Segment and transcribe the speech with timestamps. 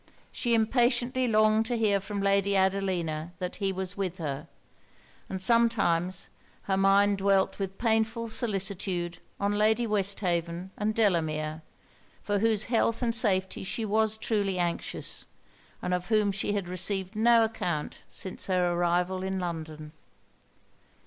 [0.31, 4.47] She impatiently longed to hear from Lady Adelina that he was with her:
[5.29, 6.31] and sometimes
[6.63, 11.61] her mind dwelt with painful solicitude on Lady Westhaven and Delamere,
[12.23, 15.27] for whose health and safety she was truly anxious,
[15.83, 19.91] and of whom she had received no account since her arrival in London.